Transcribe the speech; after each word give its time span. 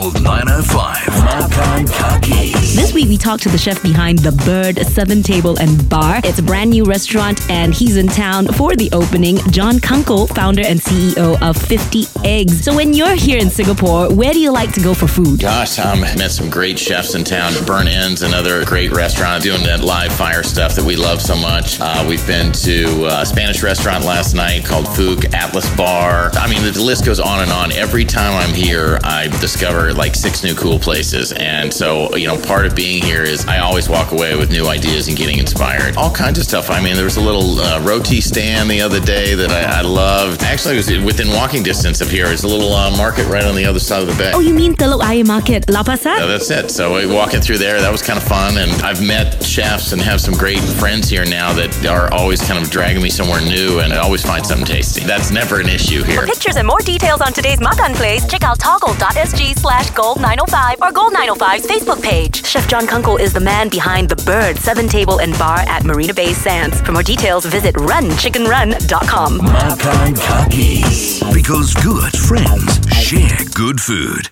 Gold 0.00 0.22
905. 0.22 1.09
Week 3.00 3.08
we 3.08 3.16
talked 3.16 3.42
to 3.44 3.48
the 3.48 3.56
chef 3.56 3.82
behind 3.82 4.18
The 4.18 4.32
Bird 4.44 4.84
Southern 4.84 5.22
Table 5.22 5.58
and 5.58 5.88
Bar. 5.88 6.20
It's 6.22 6.38
a 6.38 6.42
brand 6.42 6.68
new 6.68 6.84
restaurant 6.84 7.40
and 7.48 7.72
he's 7.72 7.96
in 7.96 8.08
town 8.08 8.46
for 8.48 8.76
the 8.76 8.90
opening. 8.92 9.38
John 9.50 9.80
Kunkel, 9.80 10.26
founder 10.26 10.60
and 10.66 10.78
CEO 10.78 11.40
of 11.40 11.56
50 11.56 12.04
Eggs. 12.24 12.62
So 12.62 12.76
when 12.76 12.92
you're 12.92 13.14
here 13.14 13.38
in 13.38 13.48
Singapore, 13.48 14.12
where 14.12 14.34
do 14.34 14.38
you 14.38 14.52
like 14.52 14.74
to 14.74 14.82
go 14.82 14.92
for 14.92 15.06
food? 15.06 15.40
Gosh, 15.40 15.76
Tom, 15.76 16.02
met 16.02 16.30
some 16.30 16.50
great 16.50 16.78
chefs 16.78 17.14
in 17.14 17.24
town. 17.24 17.54
Burnt 17.64 17.88
Ends, 17.88 18.20
another 18.20 18.66
great 18.66 18.92
restaurant, 18.92 19.44
doing 19.44 19.62
that 19.62 19.80
live 19.80 20.12
fire 20.12 20.42
stuff 20.42 20.74
that 20.74 20.84
we 20.84 20.94
love 20.94 21.22
so 21.22 21.34
much. 21.36 21.80
Uh, 21.80 22.04
we've 22.06 22.26
been 22.26 22.52
to 22.52 23.06
a 23.06 23.24
Spanish 23.24 23.62
restaurant 23.62 24.04
last 24.04 24.34
night 24.34 24.66
called 24.66 24.84
FOC 24.84 25.32
Atlas 25.32 25.74
Bar. 25.74 26.32
I 26.34 26.50
mean, 26.50 26.62
the 26.62 26.78
list 26.82 27.06
goes 27.06 27.18
on 27.20 27.40
and 27.40 27.50
on. 27.50 27.72
Every 27.72 28.04
time 28.04 28.34
I'm 28.34 28.54
here, 28.54 28.98
I 29.04 29.28
discover 29.40 29.94
like 29.94 30.14
six 30.14 30.44
new 30.44 30.54
cool 30.54 30.78
places. 30.78 31.32
And 31.32 31.72
so, 31.72 32.14
you 32.14 32.26
know, 32.26 32.36
part 32.36 32.66
of 32.66 32.76
being 32.76 32.89
here 32.98 33.22
is 33.22 33.46
I 33.46 33.58
always 33.58 33.88
walk 33.88 34.12
away 34.12 34.36
with 34.36 34.50
new 34.50 34.66
ideas 34.66 35.08
and 35.08 35.16
getting 35.16 35.38
inspired. 35.38 35.96
All 35.96 36.10
kinds 36.10 36.38
of 36.38 36.44
stuff. 36.44 36.70
I 36.70 36.82
mean, 36.82 36.96
there 36.96 37.04
was 37.04 37.16
a 37.16 37.20
little 37.20 37.60
uh, 37.60 37.80
roti 37.82 38.20
stand 38.20 38.70
the 38.70 38.80
other 38.80 39.00
day 39.00 39.34
that 39.34 39.50
I, 39.50 39.78
I 39.78 39.82
loved. 39.82 40.42
Actually, 40.42 40.74
it 40.74 40.78
was 40.78 41.04
within 41.04 41.28
walking 41.28 41.62
distance 41.62 42.00
of 42.00 42.10
here. 42.10 42.26
It's 42.26 42.42
a 42.42 42.48
little 42.48 42.72
uh, 42.72 42.90
market 42.96 43.26
right 43.28 43.44
on 43.44 43.54
the 43.54 43.66
other 43.66 43.78
side 43.78 44.02
of 44.02 44.08
the 44.08 44.14
bay. 44.14 44.32
Oh, 44.34 44.40
you 44.40 44.54
mean 44.54 44.74
Telok 44.74 45.02
Ayer 45.04 45.24
Market, 45.24 45.68
Lau 45.70 45.82
Pa 45.82 45.94
Sat? 45.96 46.18
Yeah, 46.18 46.26
that's 46.26 46.50
it. 46.50 46.70
So 46.70 46.96
we 46.96 47.06
walking 47.06 47.40
through 47.40 47.58
there, 47.58 47.80
that 47.80 47.92
was 47.92 48.02
kind 48.02 48.18
of 48.18 48.24
fun. 48.24 48.58
And 48.58 48.70
I've 48.82 49.06
met 49.06 49.44
chefs 49.44 49.92
and 49.92 50.00
have 50.00 50.20
some 50.20 50.34
great 50.34 50.60
friends 50.60 51.08
here 51.08 51.24
now 51.24 51.52
that 51.52 51.86
are 51.86 52.12
always 52.12 52.42
kind 52.42 52.62
of 52.62 52.70
dragging 52.70 53.02
me 53.02 53.10
somewhere 53.10 53.40
new 53.40 53.80
and 53.80 53.92
I 53.92 53.98
always 53.98 54.22
find 54.22 54.44
something 54.44 54.66
tasty. 54.66 55.04
That's 55.04 55.30
never 55.30 55.60
an 55.60 55.68
issue 55.68 56.02
here. 56.02 56.22
For 56.22 56.26
pictures 56.26 56.56
and 56.56 56.66
more 56.66 56.80
details 56.80 57.20
on 57.20 57.32
today's 57.32 57.60
Makan 57.60 57.94
Place, 57.94 58.26
check 58.26 58.42
out 58.42 58.58
toggle.sg 58.58 59.58
slash 59.58 59.90
gold905 59.90 60.80
or 60.80 60.92
Gold905's 60.92 61.66
Facebook 61.66 62.02
page. 62.02 62.44
Chef 62.46 62.66
John 62.68 62.79
Kunkel 62.86 63.16
is 63.16 63.32
the 63.32 63.40
man 63.40 63.68
behind 63.68 64.08
The 64.08 64.16
Bird, 64.24 64.58
Southern 64.58 64.88
Table 64.88 65.20
and 65.20 65.32
Bar 65.38 65.60
at 65.60 65.84
Marina 65.84 66.14
Bay 66.14 66.32
Sands. 66.32 66.80
For 66.80 66.92
more 66.92 67.02
details, 67.02 67.44
visit 67.44 67.74
runchickenrun.com. 67.74 69.38
Makan 69.38 70.14
Kaki. 70.16 70.82
Because 71.32 71.74
good 71.74 72.16
friends 72.16 72.78
share 72.94 73.38
good 73.54 73.80
food. 73.80 74.28